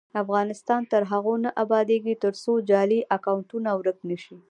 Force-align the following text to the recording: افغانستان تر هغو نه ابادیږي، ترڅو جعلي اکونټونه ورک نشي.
افغانستان 0.23 0.81
تر 0.91 1.01
هغو 1.11 1.33
نه 1.43 1.49
ابادیږي، 1.63 2.13
ترڅو 2.23 2.51
جعلي 2.69 2.99
اکونټونه 3.17 3.69
ورک 3.79 3.97
نشي. 4.09 4.37